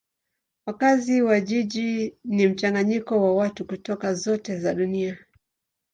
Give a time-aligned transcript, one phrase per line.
[0.67, 5.17] Wakazi wa jiji ni mchanganyiko wa watu kutoka zote za dunia.